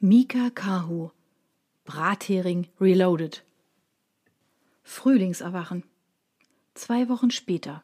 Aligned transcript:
Mika 0.00 0.50
Kahu 0.50 1.10
Brathering 1.84 2.68
Reloaded 2.80 3.42
Frühlingserwachen 4.84 5.82
Zwei 6.74 7.08
Wochen 7.08 7.32
später. 7.32 7.82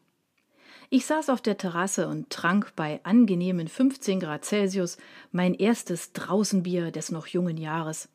Ich 0.90 1.06
saß 1.06 1.28
auf 1.28 1.40
der 1.40 1.58
Terrasse 1.58 2.06
und 2.06 2.30
trank 2.30 2.72
bei 2.76 3.00
angenehmen 3.02 3.66
15 3.66 4.20
Grad 4.20 4.44
Celsius 4.44 4.96
mein 5.32 5.54
erstes 5.54 6.12
Draußenbier 6.12 6.92
des 6.92 7.10
noch 7.10 7.26
jungen 7.26 7.56
Jahres. 7.56 8.08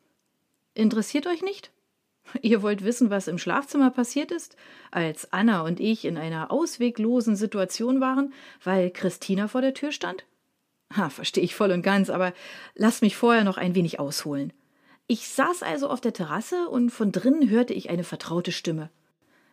Interessiert 0.72 1.26
euch 1.26 1.42
nicht? 1.42 1.70
Ihr 2.40 2.62
wollt 2.62 2.82
wissen, 2.82 3.10
was 3.10 3.28
im 3.28 3.36
Schlafzimmer 3.36 3.90
passiert 3.90 4.32
ist, 4.32 4.56
als 4.90 5.30
Anna 5.30 5.60
und 5.60 5.78
ich 5.78 6.06
in 6.06 6.16
einer 6.16 6.50
ausweglosen 6.50 7.36
Situation 7.36 8.00
waren, 8.00 8.32
weil 8.64 8.90
Christina 8.92 9.46
vor 9.46 9.60
der 9.60 9.74
Tür 9.74 9.92
stand? 9.92 10.24
Ha, 10.96 11.08
verstehe 11.08 11.44
ich 11.44 11.54
voll 11.54 11.70
und 11.70 11.82
ganz, 11.82 12.10
aber 12.10 12.32
lass 12.74 13.00
mich 13.00 13.16
vorher 13.16 13.44
noch 13.44 13.56
ein 13.56 13.74
wenig 13.74 14.00
ausholen. 14.00 14.52
Ich 15.06 15.28
saß 15.28 15.62
also 15.62 15.88
auf 15.88 16.00
der 16.00 16.12
Terrasse 16.12 16.68
und 16.68 16.90
von 16.90 17.12
drinnen 17.12 17.48
hörte 17.48 17.74
ich 17.74 17.90
eine 17.90 18.04
vertraute 18.04 18.52
Stimme. 18.52 18.90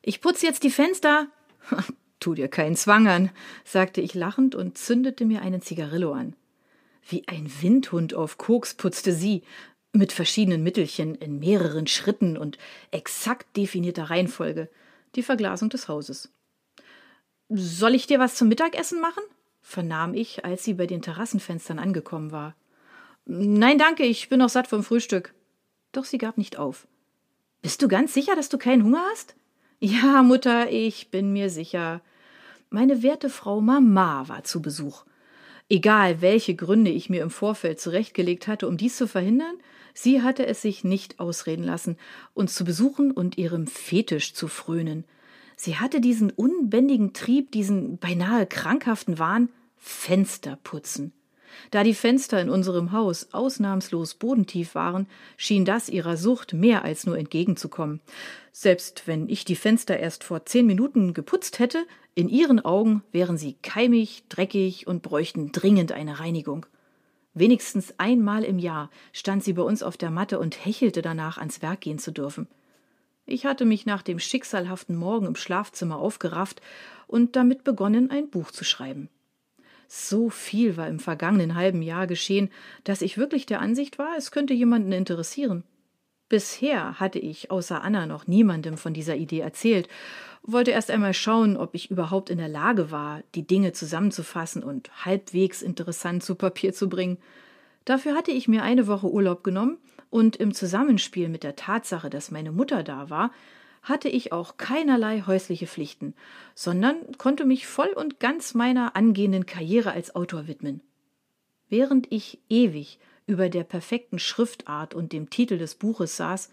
Ich 0.01 0.21
putze 0.21 0.45
jetzt 0.45 0.63
die 0.63 0.71
Fenster. 0.71 1.27
Tu 2.19 2.33
dir 2.33 2.47
keinen 2.47 2.75
Zwang 2.75 3.07
an, 3.07 3.29
sagte 3.63 4.01
ich 4.01 4.15
lachend 4.15 4.55
und 4.55 4.77
zündete 4.77 5.25
mir 5.25 5.41
einen 5.43 5.61
Zigarillo 5.61 6.13
an. 6.13 6.35
Wie 7.07 7.27
ein 7.27 7.51
Windhund 7.61 8.15
auf 8.15 8.37
Koks 8.37 8.73
putzte 8.73 9.13
sie, 9.13 9.43
mit 9.93 10.11
verschiedenen 10.11 10.63
Mittelchen 10.63 11.15
in 11.15 11.39
mehreren 11.39 11.87
Schritten 11.87 12.37
und 12.37 12.57
exakt 12.91 13.55
definierter 13.55 14.09
Reihenfolge, 14.09 14.69
die 15.15 15.23
Verglasung 15.23 15.69
des 15.69 15.87
Hauses. 15.87 16.29
Soll 17.49 17.95
ich 17.95 18.07
dir 18.07 18.19
was 18.19 18.35
zum 18.35 18.47
Mittagessen 18.47 18.99
machen? 18.99 19.23
Vernahm 19.67 20.13
ich, 20.13 20.45
als 20.45 20.63
sie 20.63 20.75
bei 20.75 20.87
den 20.87 21.01
Terrassenfenstern 21.01 21.77
angekommen 21.77 22.31
war. 22.31 22.55
Nein, 23.25 23.77
danke, 23.77 24.03
ich 24.03 24.29
bin 24.29 24.39
noch 24.39 24.47
satt 24.47 24.67
vom 24.67 24.81
Frühstück. 24.81 25.33
Doch 25.91 26.05
sie 26.05 26.17
gab 26.17 26.37
nicht 26.37 26.57
auf. 26.57 26.87
Bist 27.61 27.81
du 27.81 27.89
ganz 27.89 28.13
sicher, 28.13 28.33
dass 28.35 28.47
du 28.47 28.57
keinen 28.57 28.83
Hunger 28.83 29.03
hast? 29.11 29.35
Ja, 29.79 30.23
Mutter, 30.23 30.71
ich 30.71 31.11
bin 31.11 31.33
mir 31.33 31.49
sicher. 31.49 32.01
Meine 32.69 33.03
werte 33.03 33.29
Frau 33.29 33.59
Mama 33.59 34.29
war 34.29 34.45
zu 34.45 34.61
Besuch. 34.61 35.03
Egal, 35.67 36.21
welche 36.21 36.55
Gründe 36.55 36.89
ich 36.89 37.09
mir 37.09 37.21
im 37.21 37.29
Vorfeld 37.29 37.81
zurechtgelegt 37.81 38.47
hatte, 38.47 38.69
um 38.69 38.77
dies 38.77 38.95
zu 38.95 39.05
verhindern, 39.05 39.57
sie 39.93 40.21
hatte 40.21 40.45
es 40.45 40.61
sich 40.61 40.85
nicht 40.85 41.19
ausreden 41.19 41.63
lassen, 41.63 41.97
uns 42.33 42.55
zu 42.55 42.63
besuchen 42.63 43.11
und 43.11 43.37
ihrem 43.37 43.67
Fetisch 43.67 44.33
zu 44.33 44.47
frönen. 44.47 45.03
Sie 45.57 45.75
hatte 45.75 45.99
diesen 45.99 46.29
unbändigen 46.29 47.11
Trieb, 47.11 47.51
diesen 47.51 47.97
beinahe 47.97 48.45
krankhaften 48.45 49.19
Wahn, 49.19 49.49
Fenster 49.77 50.57
putzen. 50.63 51.13
Da 51.71 51.83
die 51.83 51.93
Fenster 51.93 52.41
in 52.41 52.49
unserem 52.49 52.91
Haus 52.91 53.29
ausnahmslos 53.33 54.15
bodentief 54.15 54.75
waren, 54.75 55.07
schien 55.37 55.65
das 55.65 55.89
ihrer 55.89 56.17
Sucht 56.17 56.53
mehr 56.53 56.83
als 56.83 57.05
nur 57.05 57.17
entgegenzukommen. 57.17 58.01
Selbst 58.51 59.03
wenn 59.05 59.29
ich 59.29 59.45
die 59.45 59.55
Fenster 59.55 59.97
erst 59.97 60.23
vor 60.23 60.45
zehn 60.45 60.65
Minuten 60.65 61.13
geputzt 61.13 61.59
hätte, 61.59 61.85
in 62.15 62.29
ihren 62.29 62.59
Augen 62.63 63.03
wären 63.11 63.37
sie 63.37 63.55
keimig, 63.61 64.23
dreckig 64.29 64.87
und 64.87 65.03
bräuchten 65.03 65.51
dringend 65.51 65.91
eine 65.91 66.19
Reinigung. 66.19 66.65
Wenigstens 67.33 67.93
einmal 67.99 68.43
im 68.43 68.57
Jahr 68.57 68.89
stand 69.13 69.43
sie 69.43 69.53
bei 69.53 69.61
uns 69.61 69.83
auf 69.83 69.97
der 69.97 70.09
Matte 70.09 70.39
und 70.39 70.65
hechelte 70.65 71.03
danach, 71.03 71.37
ans 71.37 71.61
Werk 71.61 71.81
gehen 71.81 71.99
zu 71.99 72.11
dürfen. 72.11 72.47
Ich 73.27 73.45
hatte 73.45 73.65
mich 73.65 73.85
nach 73.85 74.01
dem 74.01 74.19
schicksalhaften 74.19 74.95
Morgen 74.95 75.27
im 75.27 75.35
Schlafzimmer 75.35 75.97
aufgerafft 75.97 76.61
und 77.05 77.35
damit 77.35 77.63
begonnen, 77.63 78.09
ein 78.09 78.29
Buch 78.29 78.49
zu 78.49 78.63
schreiben. 78.63 79.09
So 79.87 80.29
viel 80.29 80.77
war 80.77 80.87
im 80.87 80.99
vergangenen 80.99 81.55
halben 81.55 81.81
Jahr 81.81 82.07
geschehen, 82.07 82.49
dass 82.83 83.01
ich 83.01 83.17
wirklich 83.17 83.45
der 83.45 83.61
Ansicht 83.61 83.97
war, 83.97 84.15
es 84.17 84.31
könnte 84.31 84.53
jemanden 84.53 84.91
interessieren. 84.91 85.63
Bisher 86.29 86.99
hatte 86.99 87.19
ich 87.19 87.51
außer 87.51 87.81
Anna 87.81 88.05
noch 88.05 88.27
niemandem 88.27 88.77
von 88.77 88.93
dieser 88.93 89.15
Idee 89.15 89.39
erzählt, 89.39 89.87
wollte 90.43 90.71
erst 90.71 90.91
einmal 90.91 91.13
schauen, 91.13 91.55
ob 91.55 91.73
ich 91.73 91.89
überhaupt 91.89 92.29
in 92.29 92.37
der 92.37 92.49
Lage 92.49 92.91
war, 92.91 93.21
die 93.35 93.47
Dinge 93.47 93.71
zusammenzufassen 93.71 94.63
und 94.63 95.05
halbwegs 95.05 95.61
interessant 95.61 96.23
zu 96.23 96.35
Papier 96.35 96.73
zu 96.73 96.89
bringen. 96.89 97.17
Dafür 97.85 98.15
hatte 98.15 98.31
ich 98.31 98.49
mir 98.49 98.63
eine 98.63 98.87
Woche 98.87 99.09
Urlaub 99.09 99.43
genommen 99.43 99.77
und 100.09 100.35
im 100.35 100.53
Zusammenspiel 100.53 101.29
mit 101.29 101.43
der 101.43 101.55
Tatsache, 101.55 102.09
dass 102.09 102.31
meine 102.31 102.51
Mutter 102.51 102.83
da 102.83 103.09
war, 103.09 103.31
hatte 103.87 104.09
ich 104.09 104.31
auch 104.31 104.57
keinerlei 104.57 105.23
häusliche 105.25 105.67
Pflichten, 105.67 106.13
sondern 106.55 107.17
konnte 107.17 107.45
mich 107.45 107.67
voll 107.67 107.89
und 107.89 108.19
ganz 108.19 108.53
meiner 108.53 108.95
angehenden 108.95 109.45
Karriere 109.45 109.91
als 109.91 110.15
Autor 110.15 110.47
widmen. 110.47 110.81
Während 111.69 112.11
ich 112.11 112.39
ewig 112.49 112.99
über 113.25 113.49
der 113.49 113.63
perfekten 113.63 114.19
Schriftart 114.19 114.93
und 114.93 115.11
dem 115.11 115.29
Titel 115.29 115.57
des 115.57 115.75
Buches 115.75 116.17
saß, 116.17 116.51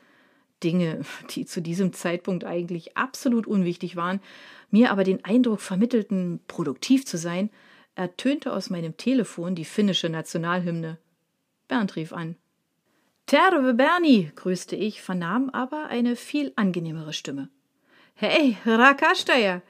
Dinge, 0.63 1.03
die 1.31 1.47
zu 1.47 1.61
diesem 1.61 1.93
Zeitpunkt 1.93 2.45
eigentlich 2.45 2.97
absolut 2.97 3.47
unwichtig 3.47 3.97
waren, 3.97 4.21
mir 4.71 4.91
aber 4.91 5.05
den 5.05 5.25
Eindruck 5.25 5.61
vermittelten, 5.61 6.41
produktiv 6.49 7.07
zu 7.07 7.17
sein, 7.17 7.51
ertönte 7.95 8.53
aus 8.53 8.71
meinem 8.71 8.97
Telefon 8.97 9.55
die 9.55 9.65
finnische 9.65 10.09
Nationalhymne. 10.09 10.99
Bernd 11.69 11.95
rief 11.97 12.13
an. 12.13 12.37
Terve 13.35 13.75
Bernie, 13.75 14.31
grüßte 14.37 14.77
ich, 14.77 15.03
vernahm 15.03 15.51
aber 15.51 15.87
eine 15.87 16.15
viel 16.15 16.53
angenehmere 16.55 17.13
Stimme. 17.13 17.49
Hey, 18.15 18.57
Rakastaja, 18.65 19.61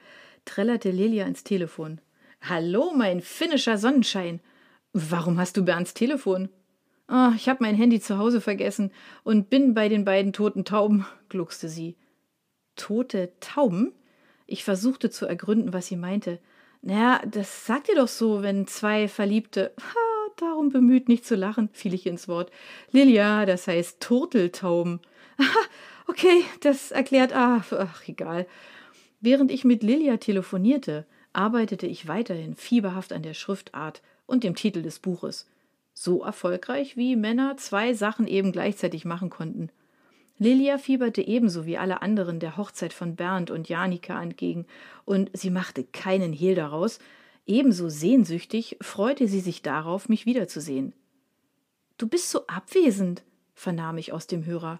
trällerte 0.45 0.91
Lilia 0.91 1.25
ins 1.25 1.43
Telefon. 1.43 1.99
Hallo, 2.41 2.93
mein 2.95 3.21
finnischer 3.21 3.79
Sonnenschein. 3.79 4.39
Warum 4.93 5.39
hast 5.39 5.57
du 5.57 5.65
Bernds 5.65 5.95
Telefon? 5.95 6.49
Oh, 7.09 7.31
ich 7.35 7.49
habe 7.49 7.63
mein 7.63 7.73
Handy 7.73 7.99
zu 7.99 8.19
Hause 8.19 8.39
vergessen 8.39 8.91
und 9.23 9.49
bin 9.49 9.73
bei 9.73 9.89
den 9.89 10.05
beiden 10.05 10.31
toten 10.31 10.63
Tauben, 10.63 11.07
gluckste 11.29 11.67
sie. 11.67 11.97
Tote 12.75 13.33
Tauben? 13.39 13.93
Ich 14.45 14.63
versuchte 14.63 15.09
zu 15.09 15.25
ergründen, 15.25 15.73
was 15.73 15.87
sie 15.87 15.97
meinte. 15.97 16.37
Naja, 16.83 17.19
das 17.25 17.65
sagt 17.65 17.89
ihr 17.89 17.95
doch 17.95 18.09
so, 18.09 18.43
wenn 18.43 18.67
zwei 18.67 19.07
Verliebte. 19.07 19.73
Ha, 19.79 20.14
darum 20.37 20.69
bemüht, 20.69 21.07
nicht 21.09 21.25
zu 21.25 21.35
lachen, 21.35 21.69
fiel 21.73 21.93
ich 21.93 22.05
ins 22.05 22.27
Wort. 22.27 22.51
Lilia, 22.91 23.45
das 23.45 23.67
heißt 23.67 23.99
Turteltauben. 23.99 24.99
Aha, 25.37 25.59
okay, 26.07 26.43
das 26.61 26.91
erklärt. 26.91 27.33
Ach, 27.33 27.71
ach, 27.71 28.07
egal. 28.07 28.47
Während 29.21 29.51
ich 29.51 29.65
mit 29.65 29.83
Lilia 29.83 30.17
telefonierte, 30.17 31.05
arbeitete 31.33 31.87
ich 31.87 32.07
weiterhin 32.07 32.55
fieberhaft 32.55 33.11
an 33.11 33.23
der 33.23 33.33
Schriftart 33.33 34.01
und 34.25 34.43
dem 34.43 34.55
Titel 34.55 34.81
des 34.81 34.99
Buches. 34.99 35.47
So 35.93 36.23
erfolgreich, 36.23 36.97
wie 36.97 37.15
Männer 37.15 37.57
zwei 37.57 37.93
Sachen 37.93 38.27
eben 38.27 38.51
gleichzeitig 38.51 39.05
machen 39.05 39.29
konnten. 39.29 39.69
Lilia 40.37 40.77
fieberte 40.77 41.25
ebenso 41.25 41.65
wie 41.65 41.77
alle 41.77 42.01
anderen 42.01 42.41
der 42.41 42.57
Hochzeit 42.57 42.91
von 42.91 43.15
Bernd 43.15 43.51
und 43.51 43.69
Janika 43.69 44.21
entgegen, 44.21 44.65
und 45.05 45.29
sie 45.33 45.49
machte 45.49 45.85
keinen 45.85 46.33
Hehl 46.33 46.55
daraus, 46.55 46.99
Ebenso 47.45 47.89
sehnsüchtig 47.89 48.77
freute 48.81 49.27
sie 49.27 49.39
sich 49.39 49.61
darauf, 49.61 50.09
mich 50.09 50.25
wiederzusehen. 50.25 50.93
Du 51.97 52.07
bist 52.07 52.29
so 52.31 52.47
abwesend, 52.47 53.23
vernahm 53.53 53.97
ich 53.97 54.11
aus 54.11 54.27
dem 54.27 54.45
Hörer. 54.45 54.79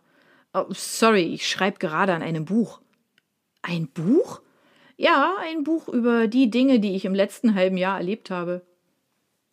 Oh, 0.53 0.65
sorry, 0.71 1.33
ich 1.33 1.47
schreibe 1.47 1.79
gerade 1.79 2.13
an 2.13 2.23
einem 2.23 2.45
Buch. 2.45 2.81
Ein 3.61 3.87
Buch? 3.87 4.41
Ja, 4.97 5.35
ein 5.41 5.63
Buch 5.63 5.87
über 5.89 6.27
die 6.27 6.49
Dinge, 6.49 6.79
die 6.79 6.95
ich 6.95 7.05
im 7.05 7.13
letzten 7.13 7.55
halben 7.55 7.77
Jahr 7.77 7.97
erlebt 7.97 8.29
habe. 8.29 8.65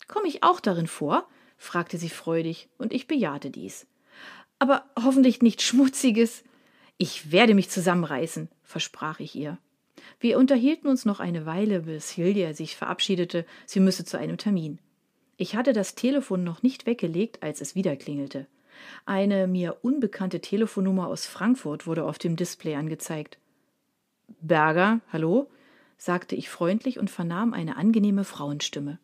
Komme 0.07 0.27
ich 0.27 0.43
auch 0.43 0.59
darin 0.59 0.87
vor? 0.87 1.27
fragte 1.57 1.97
sie 1.97 2.09
freudig, 2.09 2.69
und 2.77 2.93
ich 2.93 3.07
bejahte 3.07 3.49
dies. 3.49 3.87
Aber 4.59 4.85
hoffentlich 5.01 5.41
nichts 5.41 5.63
Schmutziges. 5.63 6.43
Ich 6.97 7.31
werde 7.31 7.53
mich 7.53 7.69
zusammenreißen, 7.69 8.49
versprach 8.63 9.19
ich 9.19 9.35
ihr. 9.35 9.57
Wir 10.19 10.37
unterhielten 10.37 10.87
uns 10.87 11.05
noch 11.05 11.19
eine 11.19 11.45
Weile, 11.45 11.81
bis 11.81 12.09
Hildia 12.09 12.53
sich 12.53 12.75
verabschiedete, 12.75 13.45
sie 13.65 13.79
müsse 13.79 14.05
zu 14.05 14.17
einem 14.17 14.37
Termin. 14.37 14.79
Ich 15.37 15.55
hatte 15.55 15.73
das 15.73 15.95
Telefon 15.95 16.43
noch 16.43 16.63
nicht 16.63 16.85
weggelegt, 16.85 17.41
als 17.43 17.61
es 17.61 17.75
wieder 17.75 17.95
klingelte. 17.95 18.47
Eine 19.05 19.47
mir 19.47 19.77
unbekannte 19.81 20.41
Telefonnummer 20.41 21.07
aus 21.07 21.25
Frankfurt 21.25 21.87
wurde 21.87 22.05
auf 22.05 22.17
dem 22.17 22.35
Display 22.35 22.75
angezeigt. 22.75 23.37
Berger, 24.41 24.99
hallo? 25.11 25.49
sagte 25.97 26.35
ich 26.35 26.49
freundlich 26.49 26.99
und 26.99 27.09
vernahm 27.09 27.53
eine 27.53 27.77
angenehme 27.77 28.23
Frauenstimme. 28.23 28.99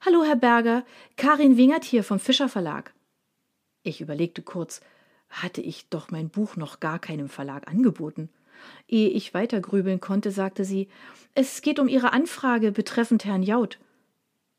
Hallo, 0.00 0.24
Herr 0.24 0.36
Berger, 0.36 0.84
Karin 1.16 1.56
Wingert 1.56 1.84
hier 1.84 2.02
vom 2.02 2.18
Fischer 2.18 2.48
Verlag. 2.48 2.94
Ich 3.82 4.00
überlegte 4.00 4.42
kurz, 4.42 4.80
hatte 5.28 5.60
ich 5.60 5.88
doch 5.88 6.10
mein 6.10 6.30
Buch 6.30 6.56
noch 6.56 6.80
gar 6.80 6.98
keinem 6.98 7.28
Verlag 7.28 7.68
angeboten. 7.68 8.30
Ehe 8.88 9.08
ich 9.08 9.34
weitergrübeln 9.34 10.00
konnte, 10.00 10.30
sagte 10.30 10.64
sie 10.64 10.88
Es 11.34 11.62
geht 11.62 11.78
um 11.78 11.88
Ihre 11.88 12.12
Anfrage 12.12 12.72
betreffend 12.72 13.24
Herrn 13.24 13.42
Jaud. 13.42 13.78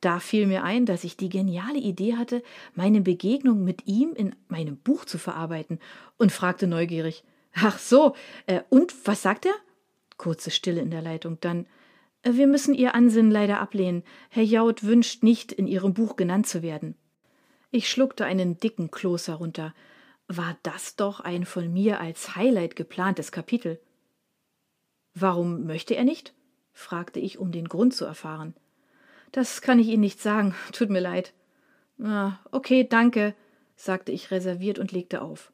Da 0.01 0.19
fiel 0.19 0.47
mir 0.47 0.63
ein, 0.63 0.85
dass 0.85 1.03
ich 1.03 1.17
die 1.17 1.29
geniale 1.29 1.79
Idee 1.79 2.15
hatte, 2.15 2.41
meine 2.73 3.01
Begegnung 3.01 3.63
mit 3.63 3.85
ihm 3.85 4.13
in 4.13 4.35
meinem 4.47 4.77
Buch 4.77 5.05
zu 5.05 5.17
verarbeiten, 5.17 5.79
und 6.17 6.31
fragte 6.31 6.67
neugierig 6.67 7.23
Ach 7.53 7.79
so, 7.79 8.15
äh, 8.45 8.61
und 8.69 8.93
was 9.05 9.21
sagt 9.21 9.45
er? 9.45 9.53
Kurze 10.17 10.51
Stille 10.51 10.81
in 10.81 10.91
der 10.91 11.01
Leitung, 11.01 11.37
dann 11.41 11.65
äh, 12.23 12.33
Wir 12.33 12.47
müssen 12.47 12.73
Ihr 12.73 12.95
Ansinnen 12.95 13.31
leider 13.31 13.59
ablehnen. 13.59 14.03
Herr 14.29 14.43
Jaud 14.43 14.83
wünscht 14.83 15.23
nicht, 15.23 15.51
in 15.51 15.67
Ihrem 15.67 15.93
Buch 15.93 16.15
genannt 16.15 16.47
zu 16.47 16.61
werden. 16.61 16.95
Ich 17.71 17.89
schluckte 17.89 18.25
einen 18.25 18.57
dicken 18.57 18.91
Kloß 18.91 19.27
herunter. 19.27 19.73
War 20.27 20.57
das 20.63 20.95
doch 20.95 21.19
ein 21.19 21.45
von 21.45 21.73
mir 21.73 21.99
als 21.99 22.35
Highlight 22.35 22.75
geplantes 22.75 23.31
Kapitel? 23.31 23.79
Warum 25.19 25.65
möchte 25.65 25.95
er 25.95 26.03
nicht? 26.03 26.33
fragte 26.73 27.19
ich, 27.19 27.37
um 27.39 27.51
den 27.51 27.67
Grund 27.67 27.93
zu 27.93 28.05
erfahren. 28.05 28.53
Das 29.31 29.61
kann 29.61 29.79
ich 29.79 29.87
Ihnen 29.87 30.01
nicht 30.01 30.21
sagen, 30.21 30.55
tut 30.71 30.89
mir 30.89 31.01
leid. 31.01 31.33
Ah, 32.01 32.39
okay, 32.51 32.87
danke, 32.87 33.35
sagte 33.75 34.11
ich 34.11 34.31
reserviert 34.31 34.79
und 34.79 34.91
legte 34.91 35.21
auf. 35.21 35.51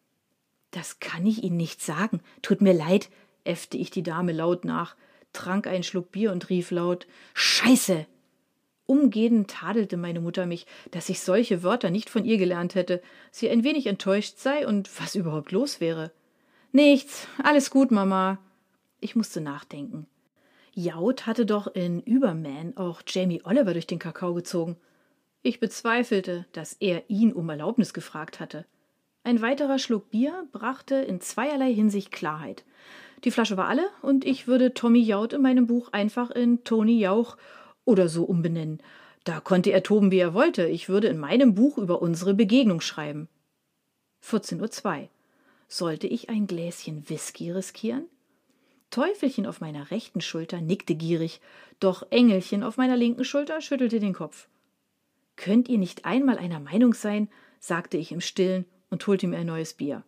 Das 0.72 1.00
kann 1.00 1.26
ich 1.26 1.44
Ihnen 1.44 1.58
nicht 1.58 1.82
sagen, 1.82 2.22
tut 2.42 2.62
mir 2.62 2.74
leid, 2.74 3.10
äffte 3.44 3.78
ich 3.78 3.90
die 3.90 4.04
Dame 4.04 4.32
laut 4.32 4.66
nach, 4.66 4.96
trank 5.34 5.68
einen 5.68 5.84
Schluck 5.84 6.12
Bier 6.12 6.32
und 6.32 6.50
rief 6.50 6.72
laut 6.72 7.08
Scheiße. 7.34 8.06
Umgehend 8.86 9.50
tadelte 9.50 9.98
meine 9.98 10.20
Mutter 10.20 10.46
mich, 10.46 10.68
dass 10.92 11.10
ich 11.10 11.20
solche 11.20 11.64
Wörter 11.64 11.90
nicht 11.90 12.10
von 12.10 12.24
ihr 12.24 12.38
gelernt 12.38 12.76
hätte, 12.76 13.02
sie 13.32 13.50
ein 13.50 13.64
wenig 13.64 13.88
enttäuscht 13.88 14.38
sei 14.38 14.68
und 14.68 14.90
was 15.02 15.16
überhaupt 15.16 15.52
los 15.52 15.80
wäre. 15.80 16.12
Nichts, 16.72 17.28
alles 17.42 17.72
gut, 17.72 17.90
Mama. 17.90 18.38
Ich 19.06 19.16
musste 19.16 19.40
nachdenken. 19.40 20.07
Jaud 20.74 21.28
hatte 21.28 21.46
doch 21.46 21.68
in 21.68 22.00
Überman 22.02 22.75
auch 22.75 23.04
Jamie 23.06 23.44
Oliver 23.44 23.74
durch 23.74 23.86
den 23.86 24.00
Kakao 24.00 24.34
gezogen. 24.34 24.78
Ich 25.44 25.60
bezweifelte, 25.60 26.48
dass 26.54 26.74
er 26.80 27.07
ihn 27.07 27.31
um 27.31 27.48
Erlaubnis 27.48 27.94
gefragt 27.94 28.40
hatte. 28.40 28.66
Ein 29.24 29.44
weiterer 29.44 29.78
Schluck 29.78 30.10
Bier 30.10 30.48
brachte 30.52 30.96
in 30.96 31.22
zweierlei 31.22 31.72
Hinsicht 31.72 32.12
Klarheit. 32.12 32.66
Die 33.25 33.30
Flasche 33.30 33.57
war 33.57 33.68
alle 33.68 33.88
und 34.02 34.25
ich 34.25 34.48
würde 34.48 34.74
Tommy 34.74 35.04
Jaud 35.04 35.34
in 35.34 35.44
meinem 35.44 35.68
Buch 35.68 35.90
einfach 35.92 36.31
in 36.31 36.63
Tony 36.63 36.98
Jauch 36.98 37.38
oder 37.84 38.10
so 38.10 38.24
umbenennen. 38.24 38.81
Da 39.24 39.40
konnte 39.40 39.69
er 39.69 39.84
toben, 39.84 40.10
wie 40.10 40.18
er 40.18 40.34
wollte. 40.34 40.66
Ich 40.66 40.90
würde 40.90 41.10
in 41.10 41.19
meinem 41.19 41.54
Buch 41.54 41.78
über 41.78 42.01
unsere 42.01 42.34
Begegnung 42.34 42.81
schreiben. 42.81 43.30
14.02 44.24 45.01
Uhr. 45.04 45.10
Sollte 45.68 46.08
ich 46.08 46.31
ein 46.31 46.48
Gläschen 46.48 47.08
Whisky 47.08 47.51
riskieren? 47.51 48.08
Teufelchen 48.96 49.46
auf 49.46 49.60
meiner 49.60 49.92
rechten 49.92 50.22
Schulter 50.22 50.62
nickte 50.62 50.96
gierig, 50.96 51.42
doch 51.82 52.10
Engelchen 52.12 52.64
auf 52.64 52.78
meiner 52.78 52.96
linken 52.96 53.26
Schulter 53.26 53.60
schüttelte 53.60 54.00
den 54.00 54.14
Kopf. 54.14 54.48
Könnt 55.36 55.68
ihr 55.68 55.78
nicht 55.78 56.06
einmal 56.06 56.38
einer 56.38 56.62
Meinung 56.62 56.94
sein? 56.94 57.28
sagte 57.60 57.98
ich 57.98 58.14
im 58.14 58.22
Stillen 58.22 58.64
und 58.90 59.06
holte 59.06 59.28
mir 59.28 59.36
ein 59.36 59.48
neues 59.48 59.74
Bier. 59.74 60.04